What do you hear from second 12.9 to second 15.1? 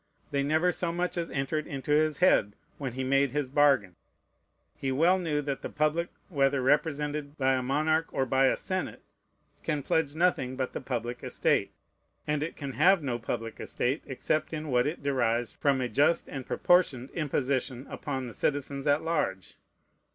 no public estate, except in what it